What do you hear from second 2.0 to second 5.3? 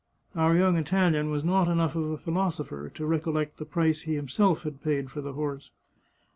a philosopher to recollect the price he himself had paid for